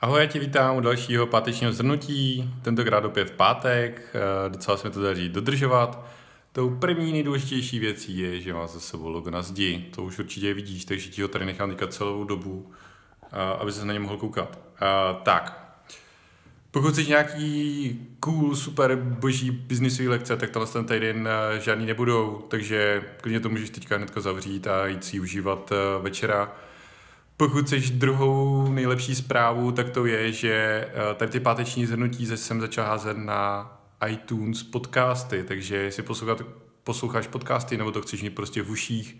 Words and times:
Ahoj, 0.00 0.20
já 0.20 0.26
tě 0.26 0.38
vítám 0.38 0.76
u 0.76 0.80
dalšího 0.80 1.26
pátečního 1.26 1.72
zhrnutí, 1.72 2.50
tentokrát 2.62 3.04
opět 3.04 3.30
v 3.30 3.32
pátek, 3.32 4.02
eh, 4.14 4.50
docela 4.50 4.76
se 4.76 4.88
mi 4.88 4.94
to 4.94 5.02
daří 5.02 5.28
dodržovat. 5.28 6.06
Tou 6.52 6.70
první 6.70 7.12
nejdůležitější 7.12 7.78
věcí 7.78 8.18
je, 8.18 8.40
že 8.40 8.54
má 8.54 8.66
za 8.66 8.80
sebou 8.80 9.08
logo 9.08 9.30
na 9.30 9.42
zdi, 9.42 9.86
to 9.94 10.02
už 10.02 10.18
určitě 10.18 10.54
vidíš, 10.54 10.84
takže 10.84 11.10
ti 11.10 11.22
ho 11.22 11.28
tady 11.28 11.44
nechám 11.44 11.70
teďka 11.70 11.86
celou 11.86 12.24
dobu, 12.24 12.72
eh, 13.22 13.28
aby 13.58 13.72
se 13.72 13.84
na 13.84 13.92
ně 13.92 14.00
mohl 14.00 14.16
koukat. 14.16 14.58
Eh, 14.74 14.86
tak, 15.22 15.76
pokud 16.70 16.92
chceš 16.92 17.06
nějaký 17.06 18.08
cool, 18.20 18.56
super 18.56 18.96
boží 18.96 19.50
biznisový 19.50 20.08
lekce, 20.08 20.36
tak 20.36 20.50
tenhle 20.50 20.72
ten 20.72 20.84
týden 20.84 21.28
žádný 21.60 21.86
nebudou, 21.86 22.44
takže 22.48 23.02
klidně 23.20 23.40
to 23.40 23.48
můžeš 23.48 23.70
teďka 23.70 23.96
hnedka 23.96 24.20
zavřít 24.20 24.66
a 24.66 24.86
jít 24.86 25.04
si 25.04 25.20
užívat 25.20 25.72
večera 26.02 26.52
pokud 27.36 27.66
chceš 27.66 27.90
druhou 27.90 28.68
nejlepší 28.72 29.14
zprávu, 29.14 29.72
tak 29.72 29.90
to 29.90 30.06
je, 30.06 30.32
že 30.32 30.52
eh, 30.88 31.14
tady 31.14 31.30
ty 31.30 31.40
páteční 31.40 31.86
zhrnutí 31.86 32.26
jsem 32.26 32.60
začal 32.60 32.86
házet 32.86 33.16
na 33.16 33.72
iTunes 34.08 34.62
podcasty, 34.62 35.44
takže 35.44 35.76
jestli 35.76 36.02
poslouchat, 36.02 36.42
posloucháš 36.84 37.26
podcasty 37.26 37.76
nebo 37.76 37.92
to 37.92 38.02
chceš 38.02 38.22
mít 38.22 38.34
prostě 38.34 38.62
v 38.62 38.70
uších 38.70 39.16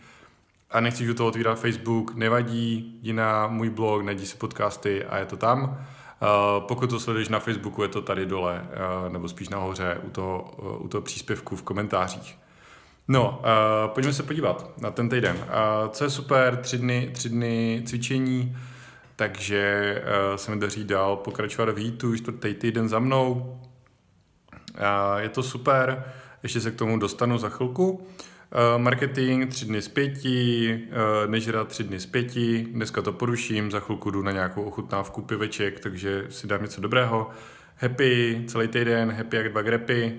a 0.70 0.80
nechceš 0.80 1.06
do 1.06 1.14
toho 1.14 1.28
otvírat 1.28 1.60
Facebook, 1.60 2.14
nevadí, 2.14 2.98
jdi 3.02 3.12
na 3.12 3.46
můj 3.46 3.70
blog, 3.70 4.02
najdi 4.02 4.26
si 4.26 4.36
podcasty 4.36 5.04
a 5.04 5.18
je 5.18 5.26
to 5.26 5.36
tam. 5.36 5.62
Uh, 5.62 6.66
pokud 6.66 6.90
to 6.90 7.00
sleduješ 7.00 7.28
na 7.28 7.38
Facebooku, 7.38 7.82
je 7.82 7.88
to 7.88 8.02
tady 8.02 8.26
dole, 8.26 8.68
uh, 9.04 9.12
nebo 9.12 9.28
spíš 9.28 9.48
nahoře 9.48 10.00
u 10.02 10.10
toho, 10.10 10.54
u 10.78 10.88
toho 10.88 11.02
příspěvku 11.02 11.56
v 11.56 11.62
komentářích. 11.62 12.38
No, 13.08 13.40
uh, 13.40 13.94
pojďme 13.94 14.12
se 14.12 14.22
podívat 14.22 14.72
na 14.80 14.90
ten 14.90 15.08
týden. 15.08 15.36
Uh, 15.36 15.90
co 15.90 16.04
je 16.04 16.10
super, 16.10 16.56
tři 16.56 16.78
dny, 16.78 17.10
tři 17.12 17.28
dny 17.28 17.82
cvičení, 17.86 18.56
takže 19.16 19.94
uh, 20.30 20.36
se 20.36 20.50
mi 20.50 20.60
daří 20.60 20.84
dál 20.84 21.16
pokračovat 21.16 21.68
v 21.68 21.78
heatu, 21.78 22.16
čtvrtý 22.16 22.54
týden 22.54 22.88
za 22.88 22.98
mnou. 22.98 23.60
Uh, 24.74 25.20
je 25.20 25.28
to 25.28 25.42
super, 25.42 26.04
ještě 26.42 26.60
se 26.60 26.70
k 26.70 26.76
tomu 26.76 26.98
dostanu 26.98 27.38
za 27.38 27.48
chvilku. 27.48 27.90
Uh, 27.90 28.82
marketing 28.82 29.50
tři 29.50 29.64
dny 29.64 29.82
z 29.82 29.88
pěti, 29.88 30.80
nežrat 31.26 31.68
tři 31.68 31.84
dny 31.84 32.00
z 32.00 32.06
pěti, 32.06 32.66
dneska 32.70 33.02
to 33.02 33.12
poruším, 33.12 33.70
za 33.70 33.80
chvilku 33.80 34.10
jdu 34.10 34.22
na 34.22 34.32
nějakou 34.32 34.62
ochutnávku 34.62 35.22
piveček, 35.22 35.80
takže 35.80 36.26
si 36.28 36.46
dám 36.46 36.62
něco 36.62 36.80
dobrého. 36.80 37.30
Happy 37.76 38.44
celý 38.46 38.68
týden, 38.68 39.12
happy 39.12 39.36
jak 39.36 39.52
dva 39.52 39.62
grepy, 39.62 40.16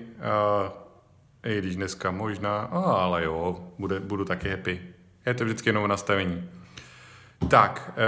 i 1.44 1.58
když 1.58 1.76
dneska 1.76 2.10
možná, 2.10 2.60
ale 2.60 3.24
jo, 3.24 3.70
bude, 3.78 4.00
budu 4.00 4.24
taky 4.24 4.48
happy. 4.48 4.80
Je 5.26 5.34
to 5.34 5.44
vždycky 5.44 5.68
jenom 5.68 5.88
nastavení. 5.88 6.48
Tak, 7.48 7.98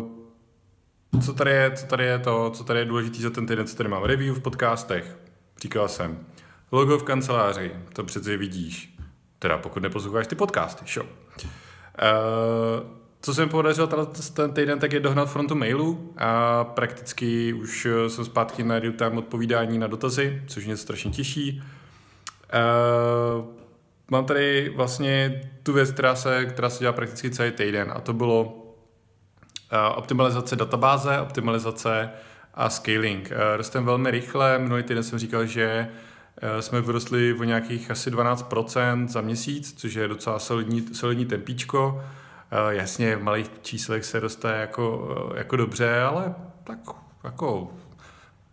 uh, 0.00 1.20
co 1.20 1.34
tady 1.34 1.50
je, 1.50 1.70
co 1.70 1.86
tady 1.86 2.04
je 2.04 2.18
to, 2.18 2.50
co 2.50 2.64
tady 2.64 2.78
je 2.78 2.84
důležité 2.84 3.18
za 3.18 3.30
ten 3.30 3.46
týden, 3.46 3.66
co 3.66 3.76
tady 3.76 3.88
mám 3.88 4.02
review 4.02 4.34
v 4.34 4.42
podcastech. 4.42 5.18
Říkal 5.62 5.88
jsem, 5.88 6.26
logo 6.72 6.98
v 6.98 7.02
kanceláři, 7.02 7.72
to 7.92 8.04
přece 8.04 8.36
vidíš. 8.36 8.96
Teda 9.38 9.58
pokud 9.58 9.82
neposloucháš 9.82 10.26
ty 10.26 10.34
podcasty, 10.34 10.86
šo. 10.86 11.02
Uh, 11.02 11.08
co 13.20 13.34
se 13.34 13.44
mi 13.44 13.50
podařilo 13.50 13.86
ten 14.34 14.52
týden, 14.52 14.78
tak 14.78 14.92
je 14.92 15.00
dohnat 15.00 15.30
frontu 15.30 15.54
mailů 15.54 16.14
a 16.16 16.64
prakticky 16.64 17.52
už 17.52 17.86
jsem 18.08 18.24
zpátky 18.24 18.64
na 18.64 18.78
real-time 18.78 19.18
odpovídání 19.18 19.78
na 19.78 19.86
dotazy, 19.86 20.42
což 20.46 20.66
mě 20.66 20.76
strašně 20.76 21.10
těší. 21.10 21.62
Uh, 22.52 23.44
mám 24.10 24.24
tady 24.24 24.72
vlastně 24.76 25.40
tu 25.62 25.72
věc, 25.72 25.90
která 25.90 26.14
se, 26.14 26.46
která 26.46 26.70
se 26.70 26.80
dělá 26.80 26.92
prakticky 26.92 27.30
celý 27.30 27.50
týden 27.50 27.92
a 27.96 28.00
to 28.00 28.12
bylo 28.12 28.44
uh, 28.44 29.98
optimalizace 29.98 30.56
databáze, 30.56 31.20
optimalizace 31.20 32.10
a 32.54 32.70
scaling. 32.70 33.30
Uh, 33.30 33.56
rostem 33.56 33.84
velmi 33.84 34.10
rychle, 34.10 34.58
minulý 34.58 34.82
týden 34.82 35.02
jsem 35.02 35.18
říkal, 35.18 35.46
že 35.46 35.88
uh, 36.42 36.60
jsme 36.60 36.80
vyrostli 36.80 37.34
o 37.34 37.44
nějakých 37.44 37.90
asi 37.90 38.10
12% 38.10 39.08
za 39.08 39.20
měsíc, 39.20 39.74
což 39.80 39.94
je 39.94 40.08
docela 40.08 40.38
solidní, 40.38 40.94
solidní 40.94 41.26
tempíčko. 41.26 41.88
Uh, 41.88 42.68
jasně, 42.68 43.16
v 43.16 43.22
malých 43.22 43.50
číslech 43.62 44.04
se 44.04 44.20
roste 44.20 44.48
jako, 44.48 45.14
jako 45.36 45.56
dobře, 45.56 46.00
ale 46.00 46.34
tak 46.64 46.78
jako 47.24 47.70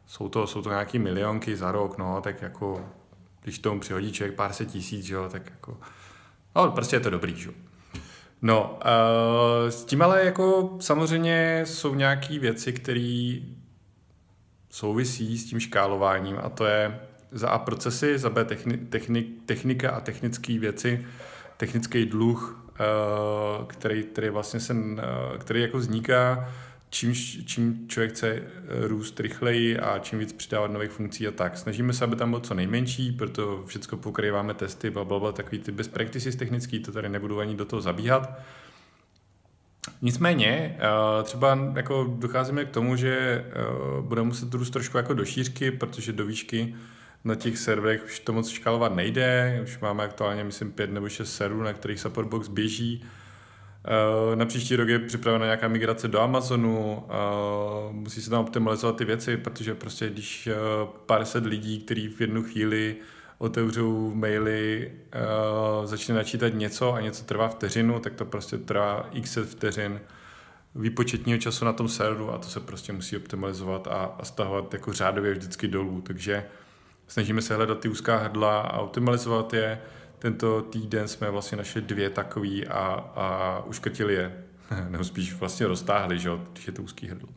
jsou 0.07 0.29
to, 0.29 0.47
jsou 0.47 0.61
to 0.61 0.69
nějaký 0.69 0.99
milionky 0.99 1.55
za 1.55 1.71
rok, 1.71 1.97
no, 1.97 2.21
tak 2.21 2.41
jako 2.41 2.85
když 3.43 3.59
tomu 3.59 3.79
přihodí 3.79 4.11
člověk 4.11 4.35
pár 4.35 4.53
set 4.53 4.71
tisíc, 4.71 5.09
jo, 5.09 5.29
tak 5.31 5.49
jako, 5.49 5.77
no, 6.55 6.71
prostě 6.71 6.95
je 6.95 6.99
to 6.99 7.09
dobrý, 7.09 7.43
jo. 7.43 7.51
No, 8.41 8.79
uh, 8.85 9.69
s 9.69 9.85
tím 9.85 10.01
ale 10.01 10.25
jako 10.25 10.77
samozřejmě 10.79 11.61
jsou 11.65 11.95
nějaké 11.95 12.39
věci, 12.39 12.73
které 12.73 13.35
souvisí 14.69 15.37
s 15.37 15.45
tím 15.45 15.59
škálováním 15.59 16.37
a 16.43 16.49
to 16.49 16.65
je 16.65 16.99
za 17.31 17.49
A 17.49 17.59
procesy, 17.59 18.17
za 18.17 18.29
B 18.29 18.45
techni, 18.45 18.77
technik, 18.77 19.27
technika 19.45 19.91
a 19.91 19.99
technické 19.99 20.59
věci, 20.59 21.05
technický 21.57 22.05
dluh, 22.05 22.65
uh, 23.59 23.65
který, 23.65 24.03
který 24.03 24.29
vlastně 24.29 24.59
se, 24.59 24.73
uh, 24.73 24.79
který 25.37 25.61
jako 25.61 25.77
vzniká 25.77 26.49
čím, 26.91 27.15
čím 27.45 27.87
člověk 27.87 28.11
chce 28.11 28.27
eh, 28.29 28.43
růst 28.87 29.19
rychleji 29.19 29.79
a 29.79 29.99
čím 29.99 30.19
víc 30.19 30.33
přidávat 30.33 30.71
nových 30.71 30.91
funkcí 30.91 31.27
a 31.27 31.31
tak. 31.31 31.57
Snažíme 31.57 31.93
se, 31.93 32.03
aby 32.03 32.15
tam 32.15 32.29
bylo 32.29 32.41
co 32.41 32.53
nejmenší, 32.53 33.11
proto 33.11 33.63
všechno 33.67 33.97
pokrýváme 33.97 34.53
testy, 34.53 34.89
blablabla, 34.89 35.31
takový 35.31 35.59
ty 35.59 35.71
best 35.71 35.91
practices 35.91 36.35
technický, 36.35 36.79
to 36.79 36.91
tady 36.91 37.09
nebudu 37.09 37.39
ani 37.39 37.55
do 37.55 37.65
toho 37.65 37.81
zabíhat. 37.81 38.39
Nicméně, 40.01 40.77
eh, 40.79 41.23
třeba 41.23 41.71
jako 41.75 42.15
docházíme 42.19 42.65
k 42.65 42.69
tomu, 42.69 42.95
že 42.95 43.45
eh, 43.47 43.53
budeme 44.01 44.27
muset 44.27 44.53
růst 44.53 44.69
trošku 44.69 44.97
jako 44.97 45.13
do 45.13 45.25
šířky, 45.25 45.71
protože 45.71 46.13
do 46.13 46.25
výšky 46.25 46.75
na 47.23 47.35
těch 47.35 47.57
serverech 47.57 48.05
už 48.05 48.19
to 48.19 48.33
moc 48.33 48.49
škálovat 48.49 48.95
nejde, 48.95 49.59
už 49.63 49.79
máme 49.79 50.03
aktuálně, 50.03 50.43
myslím, 50.43 50.71
pět 50.71 50.91
nebo 50.91 51.09
šest 51.09 51.33
serverů, 51.35 51.63
na 51.63 51.73
kterých 51.73 51.99
Supportbox 51.99 52.47
běží, 52.47 53.03
Eh, 53.03 53.20
na 54.35 54.45
příští 54.45 54.75
rok 54.75 54.87
je 54.87 54.99
připravena 54.99 55.45
nějaká 55.45 55.67
migrace 55.67 56.07
do 56.07 56.19
Amazonu, 56.21 57.03
eh, 57.09 57.13
musí 57.91 58.21
se 58.21 58.29
tam 58.29 58.41
optimalizovat 58.41 58.95
ty 58.95 59.05
věci, 59.05 59.37
protože 59.37 59.75
prostě 59.75 60.09
když 60.09 60.47
eh, 60.47 60.55
pár 61.05 61.25
set 61.25 61.45
lidí, 61.45 61.79
kteří 61.79 62.07
v 62.07 62.21
jednu 62.21 62.43
chvíli 62.43 62.95
otevřou 63.37 64.13
maily, 64.15 64.91
začne 65.83 66.15
načítat 66.15 66.53
něco 66.53 66.93
a 66.93 67.01
něco 67.01 67.23
trvá 67.23 67.47
vteřinu, 67.47 67.99
tak 67.99 68.13
to 68.13 68.25
prostě 68.25 68.57
trvá 68.57 69.09
x 69.11 69.37
vteřin 69.45 69.99
výpočetního 70.75 71.39
času 71.39 71.65
na 71.65 71.73
tom 71.73 71.87
serveru 71.87 72.33
a 72.33 72.37
to 72.37 72.47
se 72.47 72.59
prostě 72.59 72.93
musí 72.93 73.17
optimalizovat 73.17 73.87
a, 73.87 74.15
a 74.19 74.25
stahovat 74.25 74.73
jako 74.73 74.93
řádově 74.93 75.31
vždycky 75.31 75.67
dolů, 75.67 76.01
takže 76.01 76.45
snažíme 77.07 77.41
se 77.41 77.55
hledat 77.55 77.79
ty 77.79 77.89
úzká 77.89 78.17
hrdla 78.17 78.61
a 78.61 78.79
optimalizovat 78.79 79.53
je 79.53 79.81
tento 80.21 80.61
týden 80.61 81.07
jsme 81.07 81.29
vlastně 81.29 81.57
našli 81.57 81.81
dvě 81.81 82.09
takový 82.09 82.67
a, 82.67 82.83
a 83.15 83.59
uškrtili 83.65 84.13
je. 84.13 84.43
Nebo 84.89 85.03
spíš 85.03 85.33
vlastně 85.33 85.67
roztáhli, 85.67 86.19
že 86.19 86.29
jo, 86.29 86.41
když 86.53 86.67
je 86.67 86.73
to 86.73 86.83
úzký 86.83 87.07
hrdlo. 87.07 87.29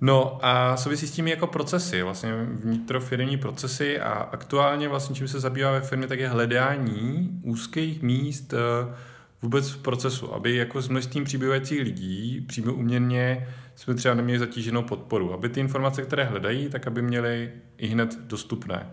No 0.00 0.38
a 0.42 0.76
souvisí 0.76 1.06
s 1.06 1.10
tím 1.10 1.28
jako 1.28 1.46
procesy, 1.46 2.02
vlastně 2.02 2.34
vnitrofirmní 2.34 3.36
procesy 3.36 4.00
a 4.00 4.12
aktuálně 4.12 4.88
vlastně 4.88 5.16
čím 5.16 5.28
se 5.28 5.40
zabývá 5.40 5.70
ve 5.72 5.80
firmě, 5.80 6.06
tak 6.06 6.18
je 6.18 6.28
hledání 6.28 7.30
úzkých 7.42 8.02
míst 8.02 8.52
eh, 8.52 8.94
vůbec 9.42 9.70
v 9.70 9.78
procesu, 9.78 10.34
aby 10.34 10.56
jako 10.56 10.82
s 10.82 10.88
množstvím 10.88 11.24
přibývajících 11.24 11.80
lidí 11.80 12.40
přímo 12.48 12.72
uměrně 12.72 13.48
jsme 13.74 13.94
třeba 13.94 14.14
neměli 14.14 14.38
zatíženou 14.38 14.82
podporu, 14.82 15.32
aby 15.32 15.48
ty 15.48 15.60
informace, 15.60 16.02
které 16.02 16.24
hledají, 16.24 16.68
tak 16.68 16.86
aby 16.86 17.02
měly 17.02 17.52
i 17.78 17.86
hned 17.86 18.18
dostupné. 18.20 18.86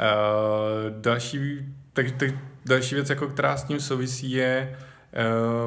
Uh, 0.00 1.00
další, 1.00 1.58
tak, 1.92 2.10
tak, 2.10 2.30
další 2.66 2.94
věc, 2.94 3.10
jako 3.10 3.28
která 3.28 3.56
s 3.56 3.64
tím 3.64 3.80
souvisí, 3.80 4.30
je 4.30 4.76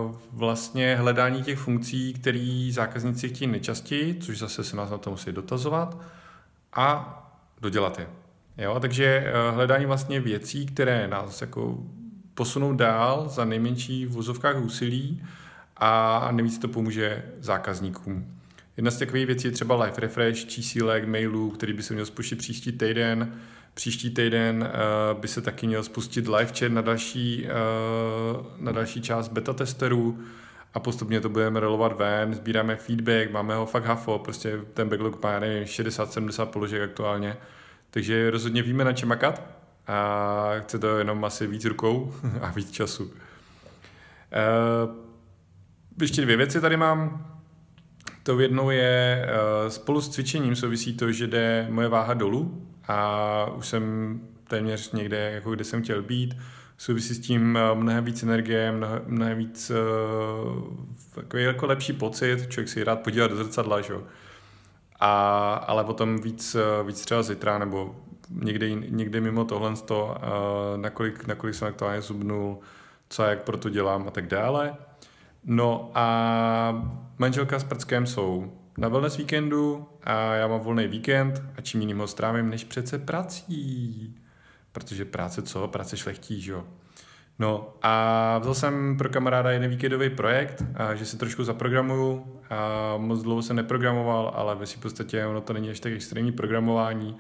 uh, 0.06 0.16
vlastně 0.34 0.96
hledání 0.96 1.44
těch 1.44 1.60
funkcí, 1.60 2.14
které 2.14 2.70
zákazníci 2.72 3.30
chtějí 3.30 3.52
nejčastěji, 3.52 4.16
což 4.20 4.40
zase 4.40 4.64
se 4.64 4.76
nás 4.76 4.90
na 4.90 4.98
to 4.98 5.10
musí 5.10 5.32
dotazovat, 5.32 5.98
a 6.74 7.16
dodělat 7.62 8.00
je. 8.00 8.08
Jo? 8.58 8.80
Takže 8.80 9.34
uh, 9.50 9.56
hledání 9.56 9.86
vlastně 9.86 10.20
věcí, 10.20 10.66
které 10.66 11.08
nás 11.08 11.42
jako 11.42 11.78
posunou 12.34 12.74
dál 12.74 13.30
za 13.30 13.46
nejmenší 13.46 14.06
v 14.06 14.12
vozovkách 14.12 14.62
úsilí 14.62 15.24
a 15.78 16.28
nejvíc 16.32 16.58
to 16.58 16.68
pomůže 16.68 17.24
zákazníkům. 17.40 18.40
Jedna 18.78 18.92
z 18.92 18.98
takových 18.98 19.26
věcí 19.26 19.48
je 19.48 19.52
třeba 19.52 19.84
live 19.84 19.98
refresh, 19.98 20.46
čísílek, 20.46 21.08
mailů, 21.08 21.52
který 21.52 21.74
by 21.74 21.84
se 21.84 21.94
měl 21.94 22.06
spustit 22.06 22.36
příští 22.36 22.72
týden, 22.72 23.34
Příští 23.80 24.10
týden 24.10 24.72
uh, 25.14 25.22
by 25.22 25.28
se 25.28 25.42
taky 25.42 25.68
měl 25.68 25.84
spustit 25.84 26.28
live 26.28 26.52
chat 26.60 26.72
na 26.72 26.82
další, 26.82 27.48
uh, 27.48 28.46
na 28.58 28.72
další 28.72 29.02
část 29.02 29.28
beta 29.28 29.54
testerů 29.54 30.20
a 30.74 30.80
postupně 30.80 31.22
to 31.22 31.30
budeme 31.30 31.60
rolovat 31.60 31.98
ven, 31.98 32.34
sbíráme 32.34 32.76
feedback, 32.76 33.32
máme 33.32 33.56
ho 33.56 33.66
fakt 33.66 33.86
hafo, 33.86 34.20
prostě 34.20 34.60
ten 34.74 34.90
backlog 34.90 35.24
má, 35.24 35.40
nevím, 35.40 35.64
60-70 35.64 36.46
položek 36.46 36.82
aktuálně, 36.82 37.38
takže 37.90 38.32
rozhodně 38.32 38.64
víme, 38.64 38.84
na 38.84 38.94
čem 38.94 39.10
makat 39.10 39.44
a 39.88 40.52
chce 40.60 40.80
to 40.80 40.98
jenom 40.98 41.26
asi 41.26 41.48
víc 41.48 41.66
rukou 41.66 42.14
a 42.42 42.52
víc 42.52 42.72
času. 42.72 43.04
Uh, 43.04 43.12
ještě 46.02 46.22
dvě 46.22 46.38
věci 46.38 46.62
tady 46.62 46.78
mám. 46.78 47.26
To 48.24 48.40
jednou 48.40 48.70
je, 48.70 49.26
spolu 49.68 50.02
s 50.02 50.10
cvičením 50.10 50.56
souvisí 50.56 50.98
to, 50.98 51.12
že 51.12 51.28
jde 51.28 51.68
moje 51.70 51.88
váha 51.88 52.14
dolů 52.14 52.69
a 52.90 53.46
už 53.56 53.68
jsem 53.68 54.20
téměř 54.48 54.92
někde, 54.92 55.32
jako 55.32 55.52
kde 55.52 55.64
jsem 55.64 55.84
chtěl 55.84 56.02
být. 56.02 56.38
Souvisí 56.78 57.14
s 57.14 57.20
tím 57.20 57.58
uh, 57.72 57.80
mnohem 57.80 58.06
víc 58.06 58.24
energie, 58.24 58.72
mnohem, 58.72 59.02
mnohem 59.06 59.38
víc 59.38 59.72
uh, 59.72 60.64
takový 61.16 61.44
jako 61.44 61.66
lepší 61.66 61.94
pocit, 61.94 62.48
člověk 62.50 62.70
si 62.70 62.84
rád 62.84 63.00
podívat 63.00 63.28
do 63.28 63.36
zrcadla, 63.36 63.82
že? 63.82 63.94
A, 65.00 65.54
ale 65.54 65.84
potom 65.84 66.22
víc, 66.22 66.56
víc 66.86 67.02
třeba 67.02 67.24
zítra 67.24 67.58
nebo 67.58 67.96
někde, 68.30 68.72
někde 68.72 69.22
mimo 69.22 69.46
tohle, 69.46 69.74
to, 69.86 70.16
nakolik, 70.76 71.28
nakolik 71.28 71.56
jsem 71.56 71.68
aktuálně 71.68 72.02
zubnul, 72.02 72.60
co 73.10 73.24
a 73.24 73.28
jak 73.28 73.44
pro 73.44 73.58
to 73.58 73.70
dělám 73.70 74.08
a 74.08 74.12
tak 74.12 74.28
dále. 74.28 74.76
No 75.44 75.92
a 75.94 76.92
manželka 77.18 77.60
s 77.60 77.64
prckem 77.64 78.08
jsou 78.08 78.59
na 78.80 78.88
wellness 78.88 79.18
víkendu 79.18 79.88
a 80.04 80.34
já 80.34 80.48
mám 80.48 80.60
volný 80.60 80.88
víkend 80.88 81.44
a 81.58 81.62
čím 81.62 81.82
jiným 81.82 81.98
ho 81.98 82.08
strávím, 82.08 82.50
než 82.50 82.64
přece 82.64 83.00
prací. 83.00 84.16
Protože 84.72 85.06
práce 85.06 85.42
co? 85.42 85.68
Práce 85.68 85.98
šlechtí, 85.98 86.42
že 86.42 86.52
jo? 86.52 86.64
No 87.40 87.74
a 87.82 88.38
vzal 88.38 88.54
jsem 88.54 88.98
pro 88.98 89.10
kamaráda 89.10 89.52
jeden 89.52 89.70
víkendový 89.70 90.10
projekt, 90.10 90.64
a 90.76 90.96
že 90.96 91.06
si 91.06 91.18
trošku 91.18 91.44
zaprogramuju. 91.44 92.42
A 92.50 92.94
moc 92.98 93.24
dlouho 93.24 93.42
jsem 93.42 93.56
neprogramoval, 93.56 94.32
ale 94.36 94.56
ve 94.56 94.66
v 94.66 94.78
podstatě 94.78 95.26
ono 95.26 95.42
to 95.42 95.54
není 95.54 95.70
až 95.70 95.80
tak 95.80 95.94
extrémní 95.94 96.32
programování. 96.32 97.18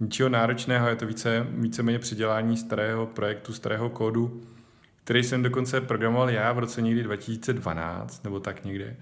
Ničeho 0.00 0.28
náročného, 0.28 0.88
je 0.88 0.96
to 0.96 1.06
více, 1.06 1.46
víceméně 1.50 1.98
předělání 1.98 2.56
starého 2.56 3.06
projektu, 3.06 3.52
starého 3.52 3.90
kódu 3.90 4.42
který 5.08 5.24
jsem 5.24 5.42
dokonce 5.42 5.80
programoval 5.80 6.30
já 6.30 6.52
v 6.52 6.58
roce 6.58 6.82
někdy 6.82 7.02
2012, 7.02 8.24
nebo 8.24 8.40
tak 8.40 8.64
někde. 8.64 8.96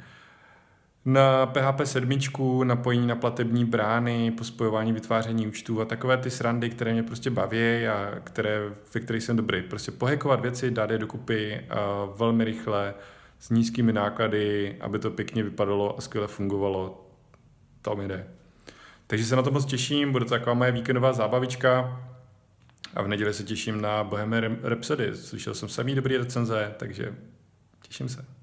Na 1.07 1.47
PHP 1.47 1.81
7, 1.85 2.19
napojení 2.65 3.07
na 3.07 3.17
platební 3.17 3.65
brány, 3.65 4.31
pospojování 4.31 4.93
vytváření 4.93 5.47
účtů 5.47 5.81
a 5.81 5.85
takové 5.85 6.17
ty 6.17 6.31
srandy, 6.31 6.71
které 6.71 6.93
mě 6.93 7.03
prostě 7.03 7.31
baví 7.31 7.87
a 7.87 8.13
které, 8.25 8.61
ve 8.95 9.01
kterých 9.01 9.23
jsem 9.23 9.37
dobrý. 9.37 9.63
Prostě 9.63 9.93
pohekovat 9.93 10.41
věci, 10.41 10.71
dát 10.71 10.91
je 10.91 10.99
dokupy 10.99 11.61
velmi 12.17 12.45
rychle, 12.45 12.95
s 13.39 13.51
nízkými 13.51 13.93
náklady, 13.93 14.77
aby 14.81 14.99
to 14.99 15.11
pěkně 15.11 15.43
vypadalo 15.43 15.99
a 15.99 16.01
skvěle 16.01 16.27
fungovalo. 16.29 17.11
To 17.83 17.97
mi 17.97 18.09
jde. 18.09 18.27
Takže 19.07 19.25
se 19.25 19.37
na 19.37 19.43
to 19.43 19.51
moc 19.51 19.65
těším, 19.65 20.13
bude 20.13 20.25
to 20.25 20.31
taková 20.31 20.55
moje 20.55 20.73
víkendová 20.73 21.13
zábavička. 21.13 22.03
A 22.95 23.03
v 23.03 23.09
neděli 23.09 23.35
se 23.35 23.45
těším 23.45 23.81
na 23.81 24.05
Bohemian 24.05 24.57
Rhapsody. 24.63 25.17
Slyšel 25.17 25.55
jsem 25.55 25.69
samý 25.69 25.95
dobrý 25.95 26.17
recenze, 26.17 26.75
takže 26.77 27.15
těším 27.83 28.09
se. 28.09 28.36